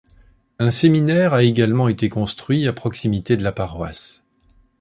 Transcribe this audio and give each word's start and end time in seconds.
Un 0.57 0.71
séminaire 0.71 1.35
a 1.35 1.43
également 1.43 1.87
été 1.87 2.09
construit 2.09 2.67
à 2.67 2.73
proximité 2.73 3.37
de 3.37 3.43
la 3.43 3.51
paroisse. 3.51 4.25